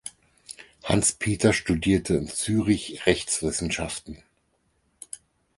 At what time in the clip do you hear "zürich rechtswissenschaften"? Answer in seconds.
2.27-4.23